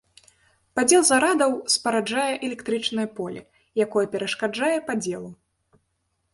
Падзел 0.79 1.03
зарадаў 1.09 1.51
спараджае 1.75 2.33
электрычнае 2.49 3.07
поле, 3.21 3.45
якое 3.87 4.05
перашкаджае 4.17 4.75
падзелу. 4.89 5.31